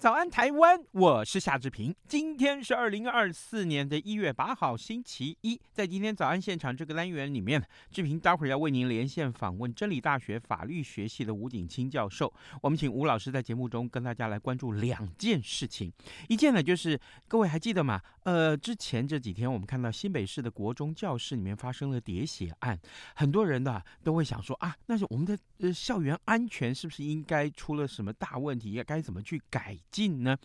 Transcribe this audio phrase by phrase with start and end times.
[0.00, 0.82] 早安，台湾！
[0.92, 1.94] 我是夏志平。
[2.08, 5.60] 今天是二零二四年的一月八号，星期一。
[5.74, 12.32] 在今天早安现场这个单元里面，志平待会儿要为您连线访问真理大学法律学系的吴景清教授。
[12.62, 15.92] 我们请吴老师在节目中跟大家来关注两件事情。
[16.30, 16.98] 一件呢，就是
[17.28, 18.00] 各位还记得吗？
[18.22, 22.78] 呃，之前这几天我们看到新北市的国中教室里面发生了喋血案，
[23.14, 28.74] 很多人呢都会想说啊，那是我们的呃校园安全是不是应该出了什么大问题？
[28.76, 29.76] 该该怎么去改？
[29.90, 30.36] 进呢？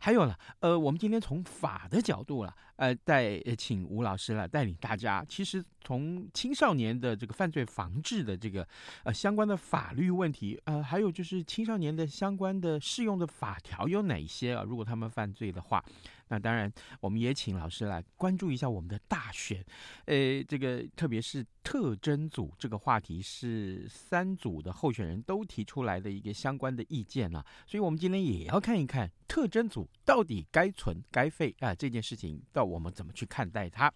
[0.00, 5.24] 还有了，呃，我们今天从法的角度了，呃，带请吴老师来带领大家。
[5.28, 8.66] 其实从青少年的这个犯罪防治的这个
[9.04, 14.62] 呃相关的法律问题，呃，还有就是青少年的相关的适用的法条有哪些啊？
[14.62, 15.84] 如果他们犯罪的话。
[16.32, 19.62] 那当然，我们也请老师来关注一下我们的大选，
[20.06, 33.90] 呃，这个特别是特征组这个话题是三组的候选人都提出来的一个相关的意见啊，所以我们今天也要看一看特征组到底该存该废啊这件事情，到我们怎么去看待它。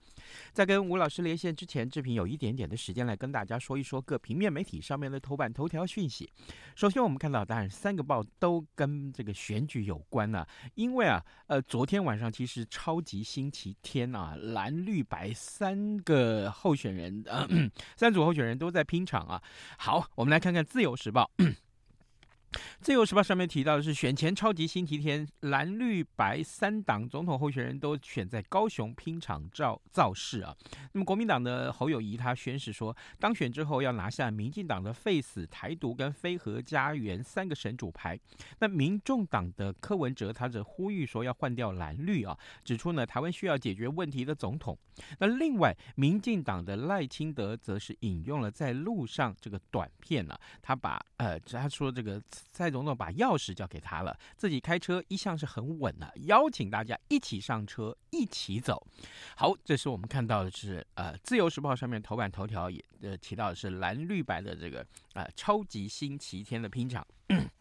[0.54, 6.32] 在跟吴老师连线之前，志平有一点点的时间来跟大家说一说各平面媒体上面的头版头条讯息。
[6.74, 12.32] 首先，我们看到，当然三个报都跟这个选举有关了，因为啊，呃，昨天晚上。
[12.32, 17.46] 其实超级星期天啊，蓝绿白三个候选人，呃，
[17.94, 19.42] 三组候选人都在拼场啊。
[19.76, 21.30] 好，我们来看看《自由时报》。
[22.80, 30.54] 自由时报上面提到的是选前超级星期天，蓝绿白三党总统候选人都选在高雄拼场造造势啊。
[30.92, 38.18] 那么国民党的侯友宜他宣誓说，当选之后要拿下民进党的废死台独跟非核家园三个神主牌。
[38.60, 44.78] 那民众党的柯文哲他则呼吁说要换掉蓝绿啊，指出呢台湾需要解决问题的总统。
[45.18, 52.22] 那另外民进党的赖清德则是引用了在路上这个短片啊，他把呃他说这个。
[52.52, 58.86] 蔡总统把钥匙交给他了，自己开车一向是很稳的，邀请大家一起上车，一起走。
[59.36, 67.06] 好，这是我们看到的是呃《自由时报》上面头版头条也呃提到的是蓝绿白的这个、呃、超级星期天的拼场。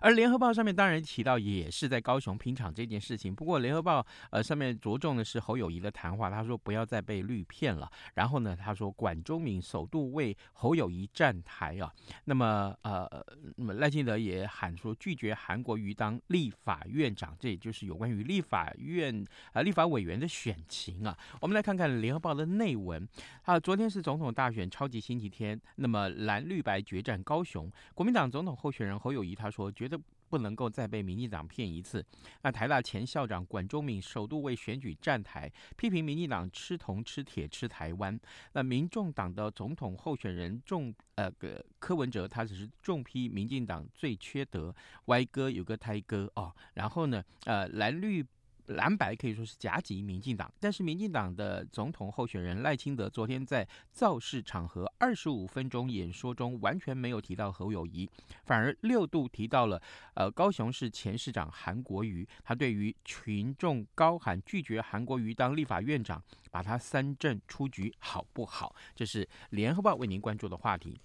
[0.00, 7.90] 而联合报上面当然提到也是在高雄拼场这件事情，不过联合报呃上面着重的是侯友宜的谈话，他说不要再被绿骗了。
[8.14, 11.92] 然后呢，他说管中闵首度为侯友宜站台啊。
[12.24, 13.08] 那么呃，
[13.56, 21.16] 那么赖清德也喊说拒绝韩国瑜当立法院长，这也就是有关于立法院啊、呃、立法委员的选情啊。
[21.40, 23.06] 我们来看看联合报的内文
[23.42, 29.63] 啊，昨天是总统大选超级星期天，那么蓝绿白决战高雄，国民党总统候选人侯友宜他说。
[29.64, 29.98] 我觉得
[30.28, 32.04] 不能够再被民进党骗一次。
[32.42, 38.18] 那台大前校长管中敏首度为选举站台，批评民进党吃铜吃铁吃台湾。
[38.52, 44.74] 那民众党的总统候选人重呃个柯文哲，他只是重批民进党最缺德，
[45.06, 46.54] 歪哥有个胎哥哦。
[46.74, 48.24] 然后呢，呃蓝绿。
[48.66, 58.08] 蓝白可以说是夹击民进党，但是民进党的总统候选人赖清德昨天在造势场合二十五分钟演说中完全没有提到侯友谊，
[58.44, 59.80] 反而六度提到了
[60.14, 62.26] 呃高雄市前市长韩国瑜。
[62.42, 68.74] 他对于群众高喊拒绝韩国瑜当立法院长，把他三振出局好不好？
[68.94, 70.98] 这是联合报为您关注的话题。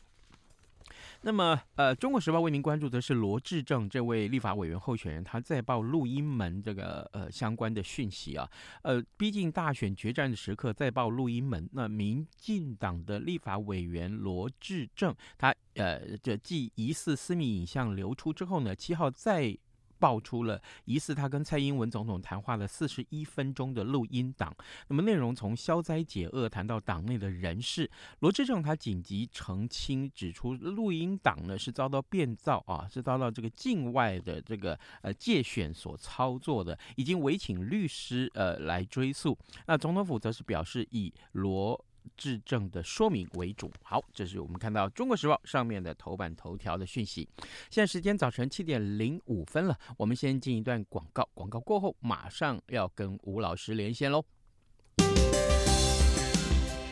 [1.22, 8.50] 那么，呃，《中国时报》为您关注的是罗志正这位立法委员候选人，他在报录音门这个呃相关的讯息啊，
[8.84, 11.70] 呃，逼近大选决战的时刻，再报录音门。
[11.74, 19.58] 那民进党的立法委员罗志正，他呃，这继疑似私密影像流出之后呢，七号再。
[20.00, 24.56] 爆出了疑似他跟蔡英文总统谈话了四十一分钟的录音档，
[24.88, 39.38] 那么内容从消灾解厄谈到党内的人事，罗志政他紧急澄清指出，录音档呢是遭到变造啊，是遭到这个境外的这个呃借选所操作的，已经委请律师呃来追诉。
[39.68, 41.86] 那总统府则是表示以罗。
[42.18, 43.72] 质证的说明为主。
[43.84, 47.28] 好，这是我们看到《中国时报》上面的头版头条的讯息。
[47.70, 54.24] 现在时间早晨七点零五分了，我们先进一段广告，广告过后马上要跟吴老师连线喽。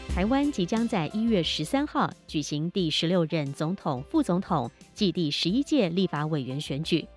[0.10, 7.08] 台湾即将在一月十三号举行第十六任总统、副总统暨第十一届立法委员选举。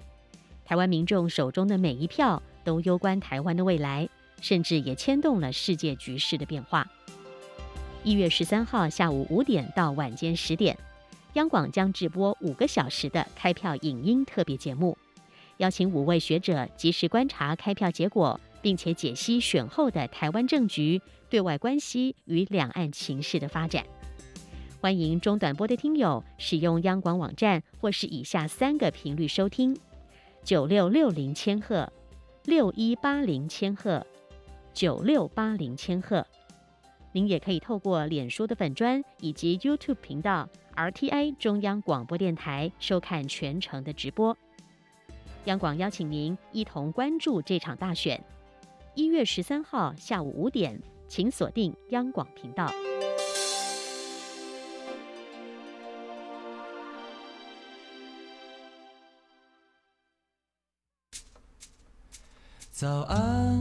[0.67, 4.07] 台湾民众手中的每一票都攸关台湾的未来，
[4.43, 6.87] 甚至也牵动了世界局势的变化。
[8.03, 10.75] 一月十三号下午五点到晚间十点，
[11.35, 14.97] 央广将直播五个小时的开票影音特别节目，
[15.59, 23.85] 邀请五位学者及时观察开票结果，并且解析选后的台湾政局、对外关系与两岸情势的发展。
[24.81, 29.77] 欢迎中短波的听友使用央广网站或是以下三个频率收听：
[30.43, 31.93] 九六六零千赫、
[32.47, 34.07] 六一八零千赫、
[34.73, 36.27] 九六八零千赫。
[37.13, 44.37] 您也可以透过脸书的粉专以及 YouTube 频道 RTI 中央广播电台收看全程的直播。
[45.47, 48.23] 央广邀请您一同关注这场大选。
[48.95, 52.71] 一月十三号下午五点，请锁定央广频道。
[62.71, 63.61] 早安，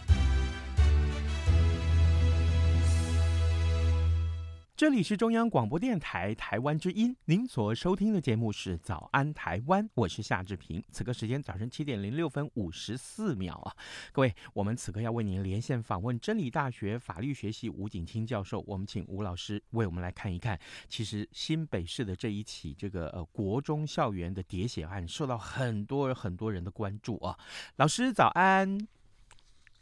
[4.81, 10.83] 这里是中央广播电台台湾之音，您所收听的节目是《早安台湾》，我是夏志平。
[10.91, 13.75] 此刻时间早晨七点零六分五十四秒啊，
[14.11, 20.59] 各位，我们此刻要为您连线访问真理大学法律学系吴景清教授，我们请吴老师为我们来看一看。
[20.89, 27.37] 其实新北市的这一起这个呃国中校园的喋血案，受到很多很多人的关注啊。
[27.75, 28.87] 老师早安，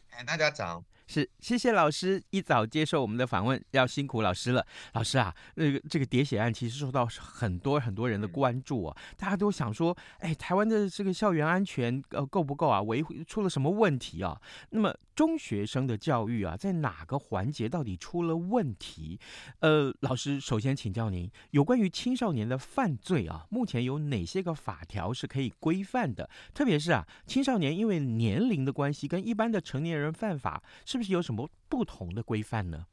[0.10, 0.84] 哎，大家早。
[1.12, 4.64] 是，谢谢老师一早接受我们的访问，要辛苦老师了。
[4.94, 12.80] 老师啊，那个这个喋血案其实受到很多很多人的关注啊，大家都想说，哎，台湾的这个校园安全呃够不够啊？
[12.84, 14.40] 维护出了什么问题啊？
[14.70, 19.20] 那么中学生的教育啊，在哪个环节到底出了问题？
[19.62, 26.30] 呃，老师首先请教您，有关于青少年的犯罪啊，目前有哪些个法条是可以规范的？
[26.54, 30.99] 特别是啊，青少年因为年龄的关系，跟一般的成年人犯法是。
[31.00, 32.86] 是不是有什么不同的规范呢？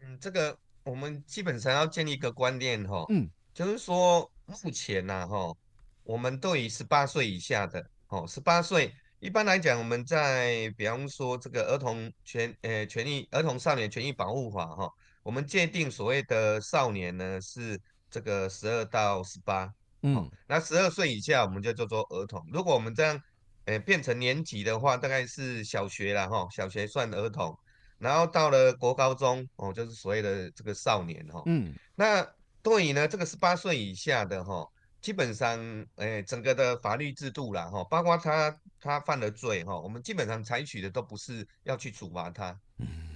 [0.00, 5.54] 嗯，这个我们基本上要建立一个观念哈，嗯，就是说目前呢，哈，
[6.04, 8.90] 我们对于十八岁以下的，哦，十八岁
[9.20, 14.90] 一般来讲，我们在比方说这个儿童权呃权益儿童少年权益保护法哈，
[15.22, 17.78] 我们界定所谓的少年呢是
[18.08, 19.70] 这个十二到十八，
[20.00, 22.42] 嗯，那十二岁以下我们就叫做儿童。
[22.50, 23.20] 如果我们这样。
[23.66, 27.56] 诶，变成年级的话，大概是小学了哈，小学算儿童，
[27.98, 31.42] 然后到了国高中哦，就是所谓的这个少年哈。
[31.46, 32.26] 嗯，那
[32.62, 34.68] 对于呢这个十八岁以下的哈，
[35.00, 35.58] 基本上
[35.96, 42.54] 诶，整个的法律制度啦哈，包括他他犯了罪哈，我们基本上采取的都不是要去处罚他。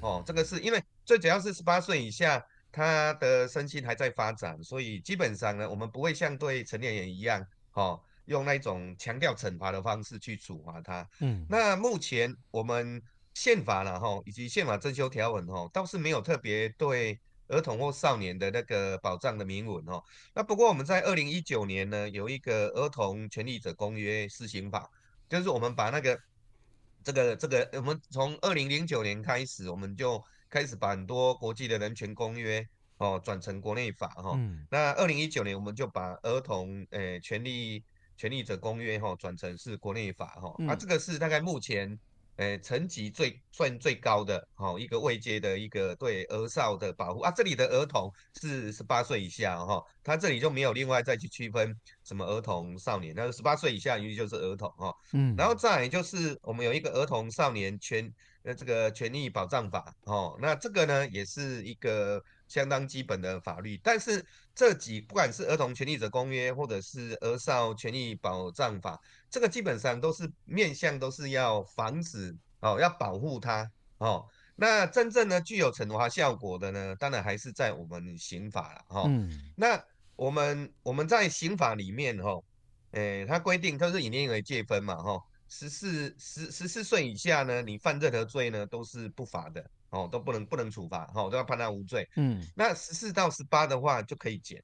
[0.01, 2.43] 哦，这个是因为最主要是十八岁以下，
[2.73, 8.01] 他的身心还在发展，所以基本上呢，我们不会像对成年人一样，哈。
[8.29, 11.09] 用那种强调惩罚的方式去处罚他。
[11.21, 13.03] 嗯，那目前我们
[13.35, 17.19] 宪法了哈，以及宪法增修条文哈，倒是没有特别对
[17.49, 20.03] 儿童或少年的那个保障的明文哈。
[20.35, 24.89] 那不过我们在二零一九年呢，有一个儿童权利者公约施行法，
[25.29, 26.19] 就是我们把那个
[27.03, 32.63] 这个这个，我们从二零零九年开始，我们就开始把很多国际的人权公约
[32.99, 34.33] 哦转成国内法哈。
[34.37, 37.83] 嗯，那二零一九年我们就把儿童诶权利。
[38.19, 41.97] 权利者公约哈转成是国内法哈，啊这个是大概目前
[42.35, 47.21] 诶层级最算最高的哈一个位阶的一个对儿少的保护。
[47.21, 51.73] 啊，这里的儿童是十八岁以下哈，他这里就没有另外再去区分
[52.03, 62.21] 什么儿童少年，那十八岁以下一律就是儿童哈，嗯，然后再来就是我们有一个儿童少年权呃这个权利保障法哦，那这个呢也是一个。
[62.49, 64.25] 相当基本的法律，但是
[64.55, 68.99] 这几不管是儿童权利者公约或者是儿少权利保障法，
[69.31, 74.27] 这个基本上都是面向都是要防止哦，要保护他哦。
[74.57, 79.01] 那真正呢具有惩罚效果的呢，当然还是在我们刑法了哈。
[79.03, 79.81] 哦嗯、那
[80.17, 82.43] 我们我们在刑法里面哈，
[82.93, 85.21] 诶、欸，它规定都是以年龄为界分嘛哈。
[85.51, 89.65] 十四十十四岁以下呢，你犯任何罪呢都是不罚的。
[89.91, 92.09] 哦，都不能不能处罚，哦，都要判他无罪。
[92.17, 94.63] 嗯，那十四到十八的话就可以减。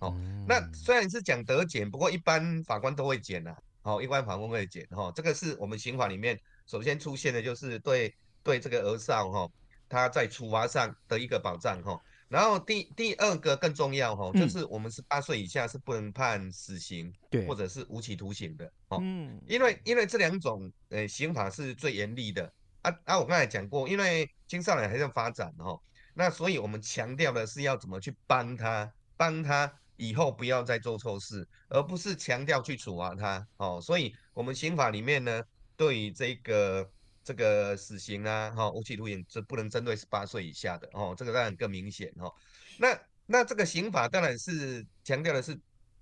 [0.00, 3.58] 哦，嗯、那虽然是讲得减，不过一般法官都会减呐、啊。
[3.84, 9.46] 哦，一般法官会减，哈，这个是我们刑法里面首先出现的，就是对对这个儿少哈，
[9.90, 12.00] 他在处罚上的一个保障，哈。
[12.28, 22.50] 然后第第二个更重要，哈，就是我们十八岁以下是不能判死刑，对，或者是无期徒刑的，哦，嗯，因为因为这两种呃刑法是最严厉的，
[22.84, 25.76] 啊啊，我刚才讲过，因为青少年还在发展，哈，
[26.14, 29.70] 那所以我们强调的是要怎么去帮他，帮他。
[29.96, 33.80] 以后不要再做错事，而不是强调去处罚他哦。
[33.80, 35.40] 所以，我们刑法里面呢，
[35.76, 36.90] 对于这个
[37.22, 41.14] 这个死刑啊，哈、哦，无期徒刑这不能针对十八岁以下的哦。
[41.16, 42.28] 这个当然更明显哦。
[42.76, 45.56] 那那这个刑法当然是强调的是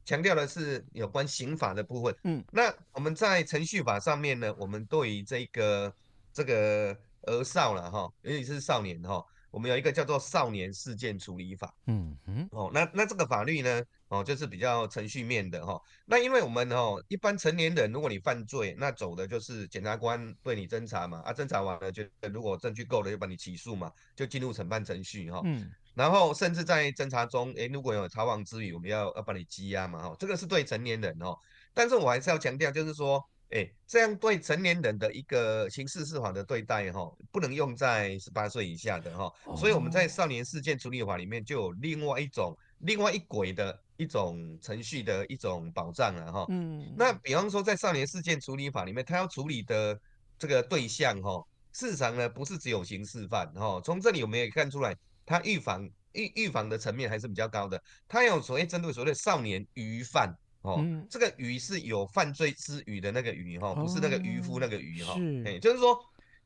[0.07, 2.17] 强调的是有关刑法的部分。
[2.25, 5.95] 嗯，那我们在程序法上面呢，我们对于这个
[6.33, 9.15] 这个儿少了哈，尤其是少年哈。
[9.15, 15.83] 哦我们有一个叫做《少年事件处理法》，嗯嗯，哦，那那这个法律呢，哦，就是比较程序面的哈、哦。
[16.07, 25.37] 那因为我们哦，一般成年人，如果你犯罪，那走的就是检察官对你侦查嘛，啊，侦查完了就如果证据够了，就把你起诉嘛，就进入审判程序哈。
[25.37, 25.71] 哦、嗯。
[25.95, 31.37] 然后甚至在侦查中，诶，如果有逃亡之余，我们要要把你羁押嘛，哈、哦，这个是对成年人哦。
[31.75, 33.23] 但是我还是要强调，就是说。
[33.53, 46.47] 哎，这样对成年人的一个刑事司法的对待，哈，不能用在十八岁以下的，哈，所以我们在少年事件处理法里面就有另外一种、另外一轨的一种程序的一种保障了，哈。
[46.49, 46.95] 嗯。
[46.97, 50.01] 那比方说，在少年事件处理法里面，他要处理的
[50.39, 53.79] 这个对象，哈，事实上呢，不是只有刑事犯，哈。
[53.85, 60.35] 从这里我们也看出来，他预防预预防的层面还是比较高的，他有所谓针对所谓的少年余犯。
[60.63, 65.15] 哦，嗯、这个鱼是有犯罪之虞的那个鱼哈，不是那个渔夫那个鱼哈。
[65.17, 65.99] 是，哎，就是说，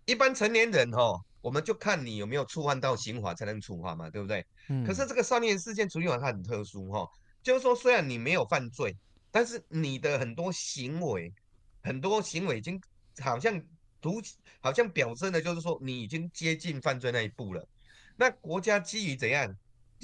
[0.07, 4.45] 一般成年人哈，我们就看你有没有触犯到刑法才能处罚嘛，对不对？
[4.69, 4.83] 嗯。
[4.85, 7.07] 可是这个少年事件处理法它很特殊哈，
[7.43, 8.97] 就是说虽然你没有犯罪，
[9.31, 11.31] 但是你的很多行为，
[11.83, 12.81] 很多行为已经
[13.21, 13.63] 好像
[14.01, 14.23] 图，
[14.61, 17.69] 好像表征的就是说你已经接近犯罪那一步了。
[18.17, 19.55] 那国家基于怎样，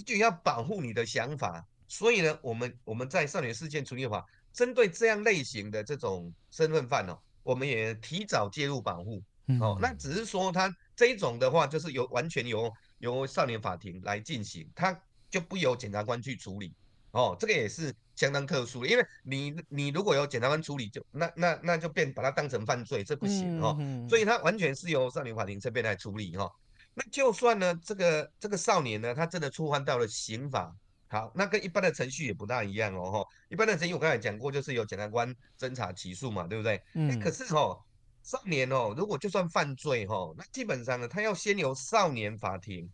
[0.05, 1.67] 就要保护你的想法。
[1.93, 9.23] 所以呢，我们我们在少年事件处理法针对这样类型的这种身份犯哦，我们也提早介入保护
[9.61, 9.77] 哦。
[9.79, 16.73] 那只是说他这一种的话，就是由完全由由少年法庭来进行，他就不由检察官去处理
[17.11, 17.37] 哦。
[17.39, 23.77] 这个也是相当特殊的，因为你你如果由检察官处理就，就那那那就变把它当成犯罪，这不行哦。
[24.09, 26.51] 所以他完全是由少年法庭这边来处理哈。
[26.95, 30.75] 那就算呢，这个这个少年呢，他真的触犯到了刑法。
[31.13, 36.83] 好，那跟一般的程序也不大一样哦，一般的程序我刚才讲过，就是由检察官侦查起诉嘛，对不对？
[36.95, 37.21] 嗯。
[37.21, 37.79] 可是哦，
[38.23, 42.91] 少年哦，如果就算犯罪哦，那基本上呢，他要先由少年法庭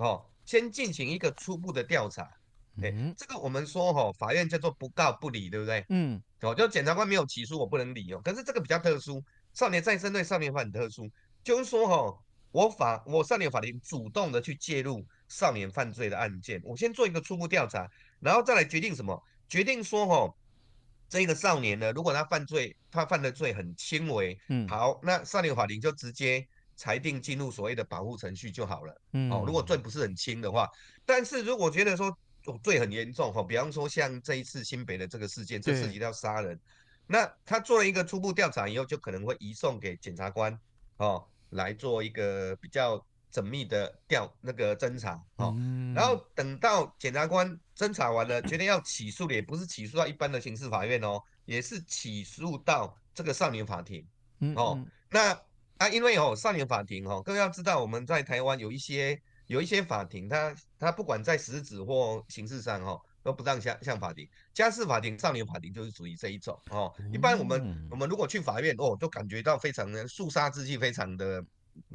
[0.00, 2.28] 哦，先进行一个初步的调查。
[2.82, 3.14] 嗯。
[3.16, 5.86] 这个我们说哦，法院叫做不告不理，对不对？
[5.90, 6.20] 嗯。
[6.40, 8.20] 哦，就检察官没有起诉，我不能理哦。
[8.24, 9.22] 可是这个比较特殊，
[9.54, 11.08] 少年再生对少年法很特殊，
[11.44, 12.18] 就是说哦，
[12.50, 15.06] 我法我少年法庭主动的去介入。
[15.30, 19.22] 少年犯罪的案件，我先做一个初步调查，然后再来决定什么？
[19.48, 20.34] 决定说，哦，
[21.08, 26.44] 这个少年呢，如果他犯罪，他犯的罪很轻微，嗯，好，那少年法庭就直接
[26.74, 30.68] 裁定进入所谓的保护程序就好了，嗯，哦，如果罪不是很轻的话，
[31.06, 32.08] 但是如果觉得说，
[32.46, 36.58] 哦，罪很严重，哈，比方说像这一次新北的这个事件，这涉及到杀人，
[37.06, 40.58] 那他做了一个初步调查以后，就可能会移送给检察官，
[40.96, 43.06] 哦，来做一个比较。
[43.32, 54.04] 缜密的调那个侦查，哦，嗯、然后等到检察官侦查完了，决定要起诉的，也不是起诉到一般的刑事法院哦，也是起诉到这个少年法庭，
[54.56, 55.40] 哦，嗯嗯、那
[55.78, 66.92] 啊，因为哦，少年法庭哦，各位要知道，我们在台湾有一些有一些法庭，它它不管在实质或形式上哦，都不让像像法庭，家事法庭、少年法庭就是属于这一种哦。
[67.12, 71.44] 一般我们、嗯、我们如果去法院哦，都感觉到非常的肃杀之气，非常的。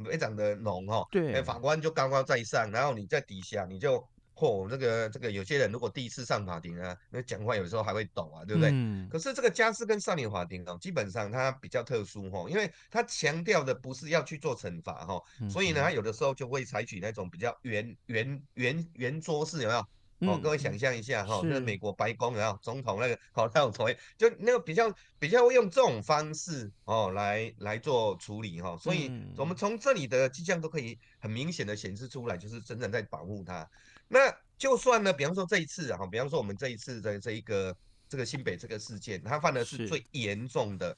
[0.04, 4.02] 非常的浓哈，对，法官就高高在上，然后你在底下，你就
[4.34, 8.70] 嚯，这个这个有些人如果第一次上法庭啊，那讲话有时候还会抖啊，对不对？
[8.72, 9.08] 嗯。
[9.08, 19.86] 可是这个家事跟少年法庭哦，基本上它比较特殊哈，因为它强调的不是要去做惩罚哈，所以呢，它有的时候就会采取那种比较圆圆圆圆桌式，有没有？
[20.20, 33.68] 哦，各位想象一下哈，那、嗯、美国白宫然后总统那个好那种所谓，就那个比较比较会用这种方式哦来来做处理哈，所以我们从这里的迹象都可以很明显的显示出来，就是真正在保护他。
[34.08, 37.76] 那就算呢，比方说这一次哈，比方说我们这一次的这一个
[38.08, 40.96] 这个新北这个事件，他犯的是最严重的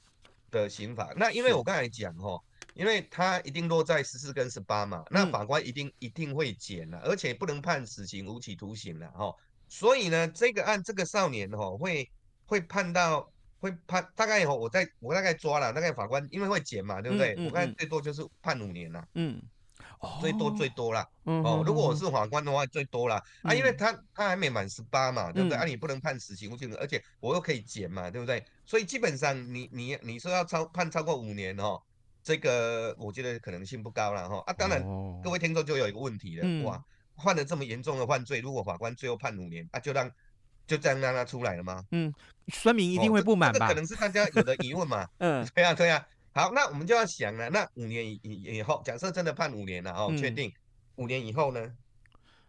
[0.49, 1.13] 的刑法。
[1.17, 2.41] 那因为我刚才讲哈。
[2.73, 9.33] 因为他一定落在十四跟十八嘛，那法官一定、嗯、一定会减了，而且不能判死刑、无期徒刑了哈。
[9.67, 12.09] 所以呢，这个案这个少年哈会
[12.45, 17.35] 会判到会判大概哦，我在我大概抓了，大概法官因为会减嘛，对不对？
[17.37, 19.41] 嗯嗯、我看最多就是判五年了，嗯，
[20.21, 25.57] 最多最多了，嗯、哦，如果我是法官的话，最多了、嗯、啊，因为他他还没满十八嘛，对不对？
[25.57, 28.43] 嗯、啊，你不能判死刑，而且我又可以减嘛，对不对？
[28.65, 31.81] 所以基本上你你你说要超判超过五年哦，
[32.29, 34.43] 这个我觉得可能性不高了哈。
[34.45, 36.79] 啊，当然、哦、各位听众就有一个问题了，嗯、哇，
[37.23, 40.11] 犯了这么严重的犯罪，如果法官最后判五年，啊，就让。
[40.67, 41.83] 就这样让他出来了吗？
[41.89, 42.13] 嗯，
[42.49, 43.65] 孙明一定会不满吧？
[43.65, 45.09] 哦、这，这可能是大家有的疑问嘛。
[45.17, 45.97] 嗯，对呀、啊，对呀、
[46.31, 46.43] 啊。
[46.43, 50.53] 好，那我们就要想了，那五年以以以后，假设真的判五年了哦，确定
[50.97, 51.59] 五年以后呢？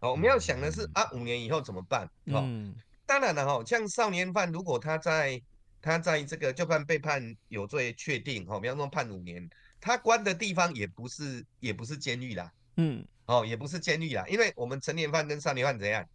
[0.01, 2.05] 哦，我们要想的是、嗯、啊，五年以后怎么办？
[2.25, 2.75] 哦，嗯、
[3.07, 5.41] 当然了哈、哦，像少年犯，如果他在
[5.81, 9.49] 他在这个就判被判有罪确定，哦，比方说判五年，
[9.81, 16.07] 他关的地方也不是也不是监狱啦，嗯，哦，也不是监狱啦，因为我们成年犯跟少年犯怎样？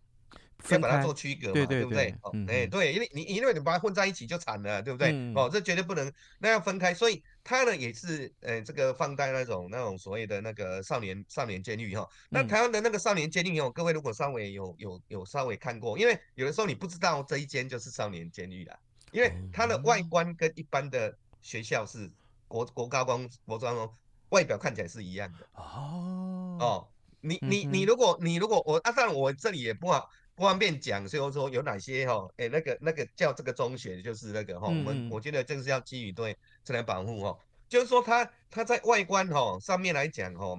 [0.70, 2.14] 要把它做区隔嘛，对，不对？
[2.22, 5.12] 哦，哎、欸，对，因为你因为你把它混在一起就惨了，对不对？
[5.12, 6.94] 嗯、哦，这绝对不能，那要分开。
[6.94, 12.08] 所以他呢也是，呃、欸，这个放在那种那种所谓的那个少年少年监狱哈。
[12.30, 18.74] 那台湾的那个少年监狱哦，各位如果稍微有有有稍微看过，因为有的时候你不知道这一间就是少年监狱啦，
[19.12, 22.10] 因为它的外观跟一般的学校是
[22.48, 23.90] 国国高中国中哦，
[24.30, 26.88] 外表看起来是一样的哦哦。
[27.20, 30.10] 你你你如果你如果我啊，当然我这里也不好。
[30.36, 32.28] 不方便讲，所以说有哪些哈？
[32.36, 37.38] 哎，那个那个叫这个中学，就是那个哈，我们我觉得这个是要基于对自然保护哈，
[37.70, 40.54] 就是说它它在外观哈上面来讲哈，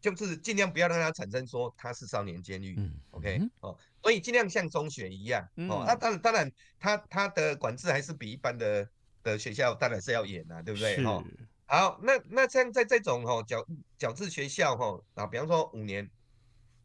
[0.00, 2.76] 就是尽量不要让它产生说它是少年监狱
[3.12, 5.84] ，OK 哦，所以尽量像中学一样哦。
[5.86, 8.84] 那当然当然，它它的管制还是比一般的
[9.22, 11.24] 的学校当然是要严啊，对不对哈？
[11.66, 13.66] 好，那那像在这种哈矫
[13.98, 16.08] 矫治学校哈啊，比方说五年。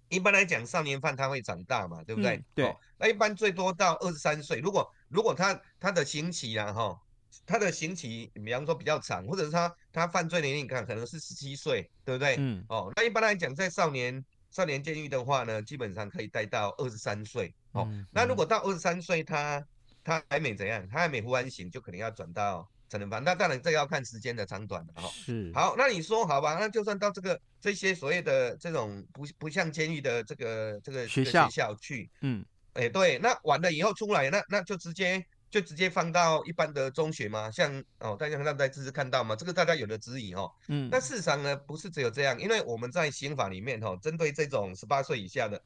[0.10, 2.36] 一般来讲，少年犯他会长大嘛，对不对？
[2.36, 2.78] 嗯、对、哦。
[3.00, 4.60] 那一般最多到二十三岁。
[4.60, 7.00] 如果如果他他的刑期啊，哈、哦，
[7.44, 12.36] 他的刑期，比方说比较长，或者是他他犯罪年龄看可能是十七岁，对不对？
[12.38, 12.64] 嗯。
[12.70, 17.52] 哦，那一般来讲，在少年少年监狱的话呢，基本上可以待到二十三岁。
[17.72, 17.88] 哦。
[17.90, 19.66] 嗯、那如果到二十三岁，他
[20.06, 22.66] 他还没怎样，他还没服完刑，就可能要转到。
[22.88, 25.10] 成人犯，那当然这要看时间的长短了哈。
[25.12, 37.50] 是，好，那你说好吧，那就算到这个这些所谓的这种不不像监狱的这个这个学校学校去，嗯，哎、欸，对，那完了以后出来，那那就直接就直接放到一般的中学嘛？
[37.50, 39.36] 像哦，大家看到在这次看到吗？
[39.36, 40.52] 这个大家有的质疑哦。
[40.68, 45.60] 嗯，那事实上呢，不是只有这样，因为我们在刑法里面哈，针对这种十八岁以下的，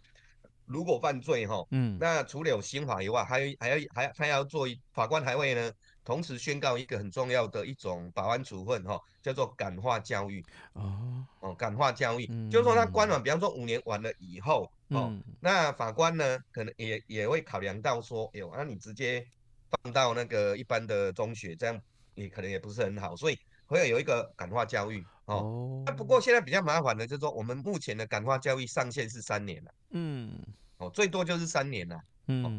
[0.70, 5.72] 如果犯罪哈，嗯，那除了有刑法以外，还有还要还要他要做法官还会呢。
[6.06, 10.44] 同时宣告一个很重要的一种保安处分，哈，叫做感化教育。
[10.74, 11.24] 哦。
[11.42, 19.26] 哦，感化教育，嗯、就是说他关完，比方说五年完了以后，哦，嗯、那法官呢，可能也也会考量到说，哎呦，那你直接
[19.70, 21.80] 放到那个一般的中学，这样
[22.16, 25.02] 也可能也不是很好，所以会有一个感化教育。
[25.26, 29.72] 哦，那、哦、不过现在比较麻烦的，就是说我们目前的感化教育上限是三年了。
[29.92, 30.38] 嗯，
[30.78, 32.02] 哦，最多就是三年了。
[32.28, 32.50] 嗯、哦，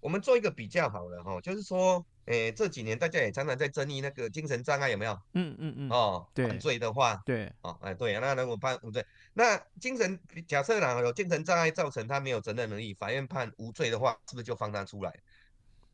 [0.00, 2.04] 我们做一个比较好了，哈，就是说。
[2.28, 5.18] 诶、欸，这几年大家也常常在争议那个精神障碍有没有？
[5.32, 5.88] 嗯嗯嗯。
[5.88, 15.10] 哦，对，犯罪的话，对，哦，哎，对，那如果判无罪，那精神假设呢有精神障碍造成他没有责任能力，法院判无罪的话，是不是就放他出来？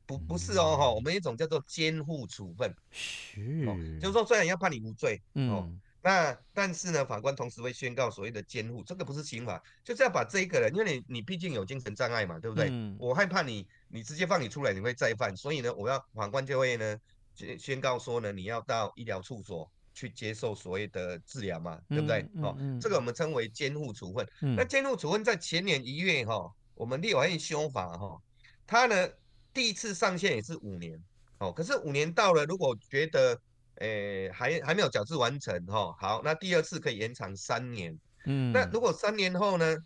[0.07, 5.51] 不，不是哦，哈、嗯，我们一种叫做监护处分，是、哦，就是说虽然要判你无罪，嗯。
[5.51, 5.69] 哦
[6.07, 12.69] 那但是呢，法官同时会宣告所谓的监护，这个不是刑法，就是要把这一个人，因为你你毕竟有精神障碍嘛，对不对？
[12.71, 17.01] 嗯、我害怕你，你直接放你出来，你会再犯，所以呢，我要法官就会呢
[17.35, 22.21] 宣宣告说呢，你要到医疗处所去接受所谓的治疗嘛，对不对？
[22.21, 24.29] 嗯嗯嗯、哦，这个我们称为监护处分。
[24.43, 28.23] 嗯、那监护处分在前年一月哈、哦，我们立法院修法哈、哦，
[28.67, 29.09] 它呢
[29.55, 31.01] 第一次上线也是五年，
[31.39, 33.41] 哦，可是五年到了，如果觉得
[33.77, 37.99] 诶，还还没有矫治完成哈，好，那第二次可以延长三年。
[38.27, 39.77] 嗯，那如果三年后呢？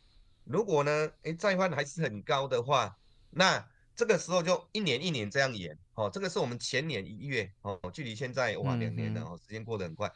[0.44, 1.10] 如果呢？
[1.24, 2.96] 诶，再犯还是很高的话，
[3.30, 3.62] 那
[3.94, 5.76] 这个时候就一年一年这样延。
[5.94, 10.10] 哦，这个是我们前年一月哦，距离现在哇两年了哦，时间过得很快。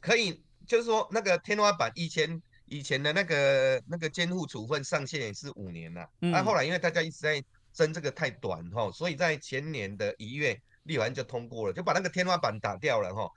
[0.00, 6.08] 可以，就是说那个天花板以前以前的那个那个监护处分上限也是五年了。
[6.22, 10.60] 嗯，那后来因为大家一直在争这个太短哈，所以在前年的一月。
[10.84, 13.30] 立完就通过了，就把那个天花板打掉了哈。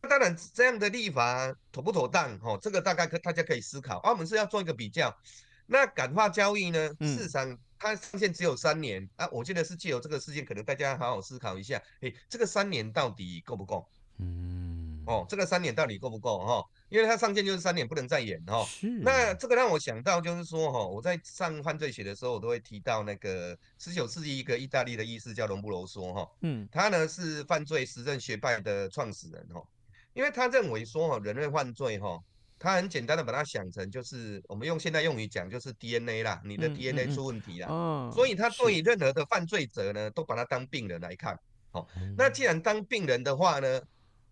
[0.00, 2.58] 那当然这样的立法妥不妥当哈？
[2.60, 3.98] 这个大概可大家可以思考。
[3.98, 5.14] 啊，我们是要做一个比较。
[5.66, 6.90] 那感化交易呢？
[7.00, 9.28] 市场它上限只有三年啊。
[9.30, 11.80] 我觉得是借由这个事件，可能大家好好思考一下。
[12.00, 13.86] 诶，这个三年到底够不够？
[14.18, 14.75] 嗯。
[15.06, 16.64] 哦，这个三年到底够不够哈？
[16.88, 18.64] 因为他上线就是三年，不能再延哈。
[18.64, 18.88] 是。
[19.00, 26.28] 那这个让我想到就是说哈，我在上犯罪学的时候，我都会提到那个十九世纪一个意大利的医师叫隆布罗梭哈。
[26.40, 26.68] 嗯。
[26.70, 29.62] 他呢是犯罪实证学派的创始人哈，
[30.12, 32.20] 因为他认为说哈，人类犯罪哈，
[32.58, 37.68] 他很简单的把它想成就是我们用现代用语讲就是 DNA 啦，你的 DNA 出问题啦。
[37.68, 38.10] 哦。
[38.12, 41.38] 所以他对于任何的犯罪者呢，都把他当病人来看。
[41.70, 43.80] 好，那既然当病人的话呢，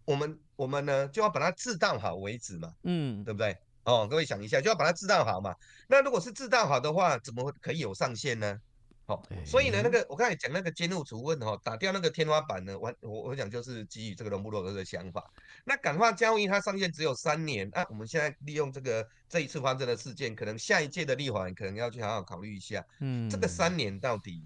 [0.05, 3.57] 我们我们呢就要把它治到好为止嘛，嗯，对不对？
[3.85, 5.55] 哦，各位想一下，就要把它制造好嘛。
[5.88, 8.59] 那如果是制造好的话，怎么可以有上限呢？
[9.07, 15.31] 好，所以呢，那个我刚才讲那个监护处分哈，打掉那个天花板呢，我我我讲就是基于这个隆布洛格的想法。
[15.64, 24.43] 那感化交易它上限只有三年，那我们现在利用这个这一次发生的事件，可能下一届的立法可能要去好好考虑一下，嗯，这个三年到底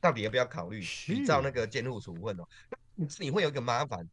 [0.00, 0.84] 到底要不要考虑？
[1.06, 2.44] 依照那个监护处分哦，
[2.96, 4.04] 那你会有一个麻烦。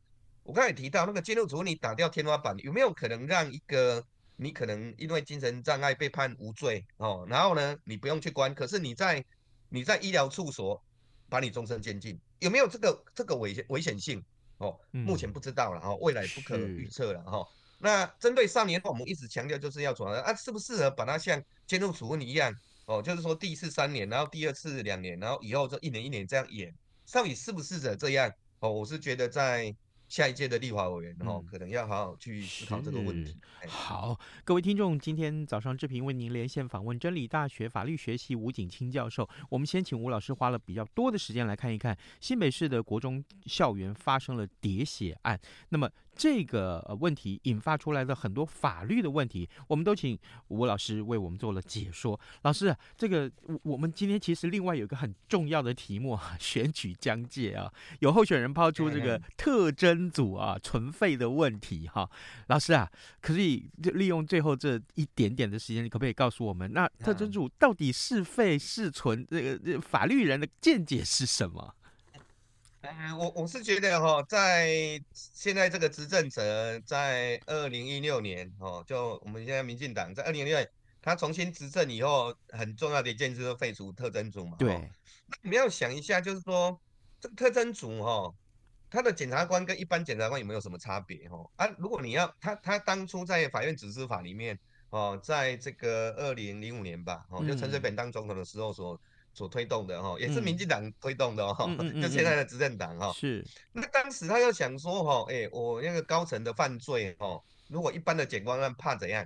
[0.48, 4.02] 我刚才提到那个监护处分，你打掉天花板，有没有可能让一个
[4.38, 9.22] 你可能因为精神障碍被判无罪哦，然后呢，你不用去关，可是你在
[9.68, 10.82] 你在医疗处所
[11.28, 14.24] 把你终身监禁，有没有这个这个危险危险性？
[14.60, 17.46] 哦，目前不知道了哈，未来不可预测了哈。
[17.80, 22.56] 那针对少年，我们一直强调就是要怎么啊，适不适合把它像监护处分一样
[22.86, 26.74] 哦，就是说第一次三年，然后第二次两年，然后以后就一年一年这样演，
[27.12, 28.32] 到底适不适合这样？
[28.60, 29.76] 哦，我是觉得在。
[30.08, 33.36] 下一届的立法委员哦，可能要好好去思考这个问题。
[33.68, 39.28] 好，各位听众，今天早上志平为您连线访问真理大学法律学系吴景清教授。
[39.50, 45.40] 我们先请吴老师花了比较多的时间来看一看新北市的国中校园发生了喋血案。
[45.70, 45.90] 那么。
[46.18, 52.20] 这个呃问题引发出来的很多法律的问题，我们都请吴老师为我们做了解说。
[52.42, 53.32] 老师，这个
[53.64, 62.10] 我们今天其实另外有一个很重要的题目啊， 选举疆界啊，有候选人抛出这个特征组啊存废的问题哈。
[62.48, 69.26] 老师啊，可以利用最后这一点点的时间，你可不可以告诉我们，那特征组到底是废是存？
[69.30, 71.76] 这个这法律人的见解是什么？
[72.90, 80.70] 嗯，我我是觉得哈，在现在这个执政者在二零一六年哦，就我们现在民进党在二零一六年
[81.02, 84.56] 他重新执政以后，很重要的一件事就是废除特征组嘛。
[84.58, 84.70] 对。
[85.26, 86.80] 那你们要想一下，就是说
[87.20, 88.34] 这个特征组哈，
[88.90, 91.46] 他的检察官跟一般检察官有没有什么差别哈？
[91.58, 94.58] 啊，如果你要他他当初在法院指示法里面
[94.92, 98.98] 哦，在这个二零零五年吧，哦，就陈水扁当总统的时候说。
[99.38, 101.68] 所推动的哈，也是民进党推动的哈，
[102.02, 103.14] 就现在的执政党哈。
[103.14, 103.46] 是。
[103.72, 109.24] 那当时他又想说哈，哎，我那个高层的犯罪哈，如果一般的检察官怕怎样？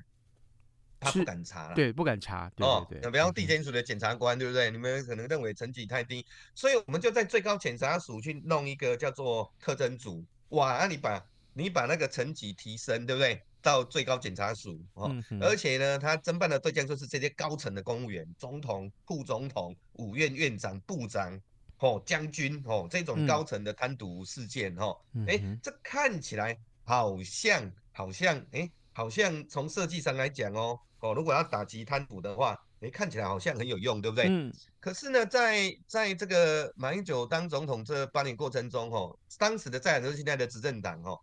[1.00, 1.76] 他不敢查了。
[1.76, 2.52] 对，不敢查。
[2.58, 4.70] 哦，比方地检署的检察官，对不对？
[4.70, 10.26] 你们可能认为层级太低，所以我们就在最高检察署去弄一个叫做特侦组。
[10.50, 13.42] 哇，那你把你把那个层级提升，对不对？
[13.62, 21.40] 到最高检察署哦，嗯、而且呢，他侦办的对象就是这些高层的公务员，总统、副总统、五院院长、部长、
[21.80, 24.98] 哦将军哦这种高层的贪渎事件哦，
[25.28, 34.26] 哎、这看起来好像好像哎，好像从设计上来讲哦哦，如果要打击贪腐的话，哎，看起来好像很有用，对不对？
[34.28, 34.52] 嗯。
[34.80, 41.20] 可是呢，在在这个马英九当总统这八年过程中哦，当时的在野就是现在的执政党哦。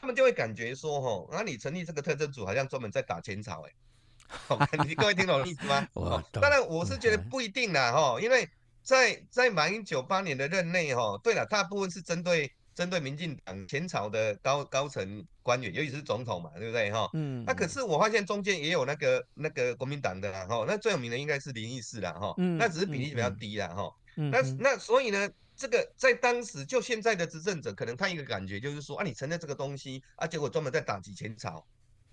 [0.00, 3.62] 他们就会感觉说，吼，那你成立这个特征组，好像专门在打前朝，
[4.48, 5.86] 哎，你各位听懂意思吗？
[5.94, 8.48] 哦，当然我是觉得不一定啦，哈，因为
[8.82, 17.08] 在在马英九八年的任内，哈，对了，大部分是针对针对民进党前朝的高高层官员，尤其是总统嘛，对不对，哈？
[17.12, 17.44] 嗯。
[17.46, 23.94] 那可是我发现中间也有那个那个国民党的啦，哈，那最有名的应该是林义士啦，哈，那只是比例比较低啦，哈。
[24.14, 25.30] 那那所以呢？
[25.54, 31.64] 这个在当时就现在的执政者，可能他一个感觉就是说啊，你承认这个东西啊，结果专门在打击前朝，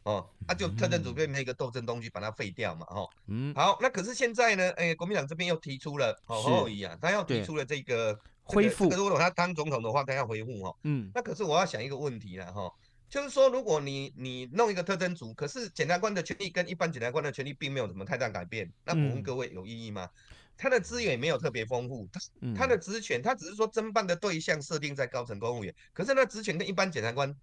[0.03, 12.73] 哦，啊就特侦组变成一个斗争东西，把它废掉嘛，哈、哦，嗯，好，那可是现在呢，哎，国民党这边又提出了，哦，侯友宜啊，他要提出了这个恢复，如果他当总统的话，他要恢复，哈，嗯，那可是我要想一个问题了，哈、哦，
[13.09, 20.07] 就是说如果你你弄一个特侦组，可是检察官的权利跟一般检察官的权利并没有什么太大改变，那我问各位有意义吗？
[20.13, 22.19] 嗯他的资源也没有特别丰富，他
[22.53, 27.33] 他的职权，他只是说侦办的对象设定在高层公务员，可是那职权跟一般检察官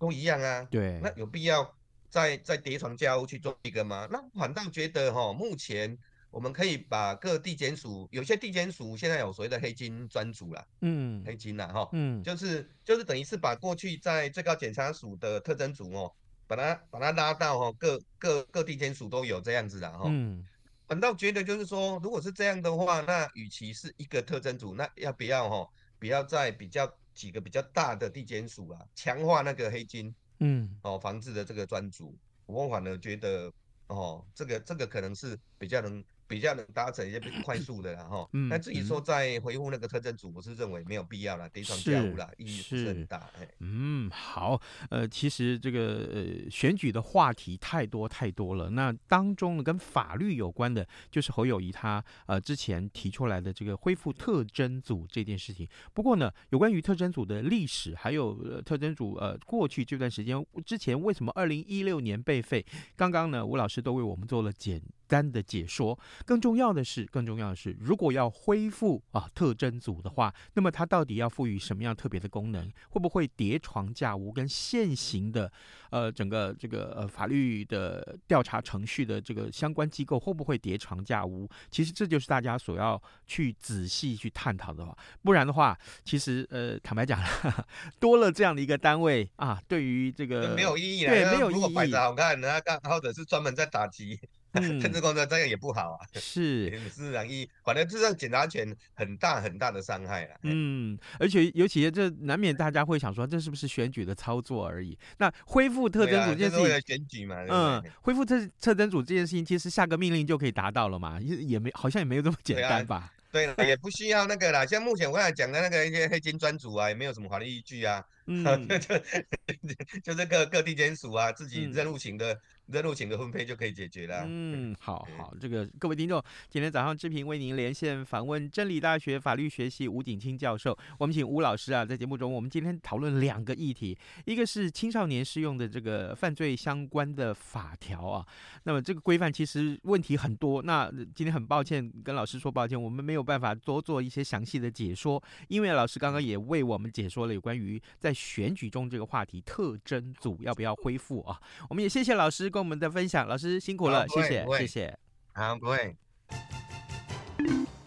[0.00, 0.66] 都一样啊。
[0.68, 1.72] 对，那有必要
[2.10, 4.08] 再再叠床架屋去做一个吗？
[4.10, 5.96] 那反倒觉得哈，目前
[6.32, 16.12] 我们可以把各地检署，有些地检署现在有所谓的黑金专组啦，嗯，黑金啦哈，嗯，就是就是等于是把过去在最高检察署的特侦组哦，
[16.48, 20.44] 把它把它拉到哈各各各地检署都有这样子的哈，嗯。
[20.86, 25.68] 反倒觉得就是说，如果是这样的话，那与其是一个特征组，那要不要哈，
[25.98, 33.52] 不要在比较几个比较大的地检署啊，强化那个黑金嗯，哦，防治的这个专组，我反而觉得
[33.88, 36.04] 哦，这个这个可能是比较能。
[36.28, 43.28] 比较能达成一些快速的，然后，嗯，那至于说在回复那个特征组，我是认为没有必要了，叠床架屋了，意义不是很大。
[43.40, 44.60] 哎，嗯，好，
[44.90, 55.68] 呃，其实这个呃选举的话题太多太多了，那当中呢跟法律有关的，就是侯友谊他呃之前提出来的这个恢复特征组这件事情。
[55.94, 62.64] 不过呢，有关于特征组的历史，还有、呃、特征组呃过去这段时间之前为什么二零一六年被废，
[62.96, 72.70] 刚刚呢吴老师都为我们做了简单的解说，更重要的是，更重要的是，如果要恢复啊特征组的话，那么它到底要赋予什么样特别的功能？
[72.90, 74.32] 会不会叠床架屋？
[74.32, 75.50] 跟现行的
[75.90, 81.48] 呃整个这个呃法律的调查程序的这个相关机构会不会叠床架屋？
[81.70, 87.66] 其实这就是大家所要去仔细去探讨的话，不然的话，其实呃坦白讲了，
[88.00, 91.56] 多了这样的一个单位啊，对于这个没有意义，对，没有意义。
[91.56, 94.18] 如果摆着好看，那刚或者是专门在打击。
[94.80, 100.38] 政治工作这样也不好啊， 是是容易，反正这让检察权很大很大的伤害啊。
[100.42, 104.98] 嗯，而且尤其这难免大家会想说，这是不是选举的操作而已？
[105.18, 113.12] 那恢复特征组这件事情，啊、选举嘛，嗯，恢复特特征组这件事情，其实下个命令就可以达到了嘛，也也没好像也没有这么简单吧？
[113.32, 114.64] 对，对，也不需要那个啦。
[114.64, 118.02] 像目前我刚才讲的那个一些黑金专组啊，也没有什么法律依据啊。
[118.26, 122.32] 嗯， 就 就就这个各地检署啊，自己任务型的。
[122.34, 124.24] 嗯任务型的分配就可以解决了。
[124.26, 130.76] 嗯，好好，这个各位听众，今天早上志平为您连线访问真理大学法律学系吴景清教授。
[130.98, 138.26] 我们请吴老师啊，在节目中，我们今天讨论两个议题，一个是青少年适用的这个犯罪相关的法条啊。
[138.64, 140.60] 那么这个规范其实问题很多。
[140.60, 151.38] 那今天很抱歉跟老师说抱歉，我们没有办法多做一些详细的解说，因为老师刚刚也为我们解说了有关于在选举中这个话题，特征组要不要恢复啊？
[151.68, 152.48] 我们也谢谢老师。
[152.48, 154.98] 跟我们的分享，老师辛苦了，谢谢，谢谢。
[155.34, 155.94] 好，不会。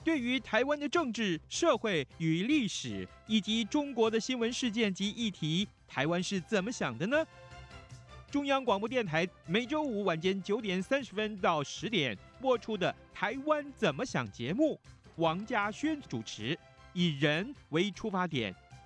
[0.03, 7.25] 对于台湾的政治、社会与历史，以及中国的新闻事件及议题，台湾是怎么想的呢？
[8.31, 14.79] 中央广播电台每周五晚间九点三十分到十点播出的《台湾怎么想》节目，
[15.15, 16.57] 王家轩主持，
[16.93, 18.53] 以人为出发点，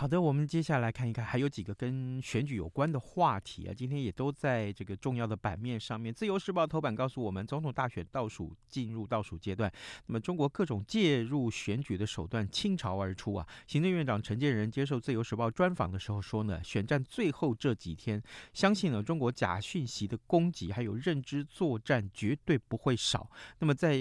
[0.00, 6.10] 好的，我们接下来看一看，还有几个跟选举有关的话题啊，今天也都在这个重要的版面上面。
[6.10, 9.70] 自由时报头版告诉我们，总统大选倒数进入倒数阶段，
[10.06, 13.46] 那么中国各种介入选举的手段倾巢而出啊。
[13.66, 18.22] 行政院长陈建仁接受自由时报专访的时候说呢，选战最后这几天，
[18.54, 23.30] 相信呢中国假讯息的攻击还有认知作战绝对不会少。
[23.58, 23.98] 那么在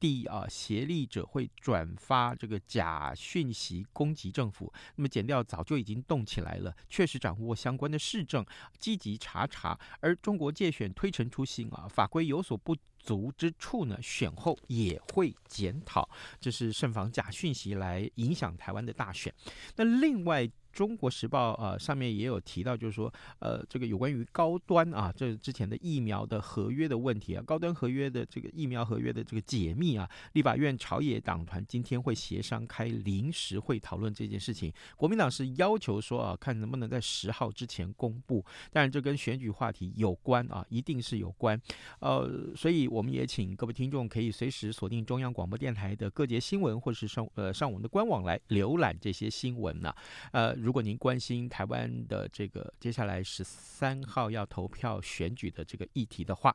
[0.00, 8.44] 第啊，协力者会转发这个假讯息攻击政府，那么检调早就已经动起来了，确实掌握相关的市政，
[8.78, 9.78] 积极查查。
[10.00, 16.08] 而中国界选推陈出新啊，法规有所不足之处呢，选后也会检讨，
[16.40, 19.32] 这是慎防假讯息来影响台湾的大选。
[19.76, 20.50] 那另外。
[20.72, 34.72] 中国时报啊、上面也有提到，就是说，呃，这个有关于高端啊，这之前的疫苗的合约的问题啊，高端合约的这个疫苗合约的这个解密啊，立法院朝野党团今天会协商开临时会讨论这件事情。
[34.96, 41.60] 国民党是要求说啊，看能不能在十号之前公布，当然这跟选举话题有关啊，一定是有关。
[41.98, 49.92] 呃，所以我们也请各位听众可以随时锁定中央广播电台的各节新闻，或是上呃上我们的官网来浏览这些新闻呢、
[50.32, 50.59] 呃。
[50.60, 56.54] 如果您关心台湾的这个接下来十三号要投票选举的这个议题的话，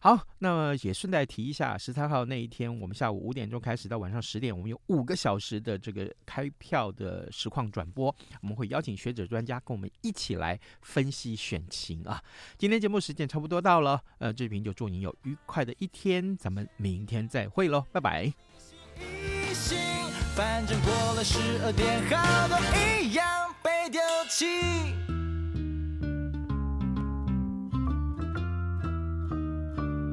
[0.00, 12.22] 好，那么也顺带提一下，十三号那一天，我们下午五点钟开始到晚上十点，我们有五个小时的这个开票的实况转播，我们会邀请学者专家跟我们一起来分析选情啊。
[12.56, 18.32] 今天节目时间差不多到了，呃，志平就祝您有愉快的一天，咱们明天再会喽，拜拜。
[20.34, 23.24] 反正过了十二点，好多一样
[23.62, 23.70] 被。
[23.90, 24.46] 丢弃。